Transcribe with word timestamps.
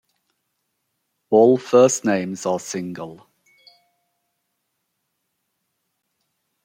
All 1.29 1.59
first 1.59 2.05
names 2.05 2.47
are 2.47 2.59
single. 2.59 3.27